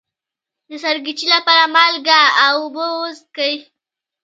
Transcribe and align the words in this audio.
د 0.69 0.71
سرګیچي 0.83 1.27
لپاره 1.35 1.63
مالګه 1.75 2.21
او 2.45 2.55
اوبه 2.63 2.85
وڅښئ 2.99 3.55